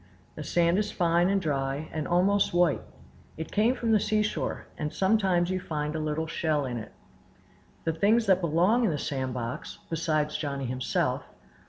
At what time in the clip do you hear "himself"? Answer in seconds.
10.65-11.27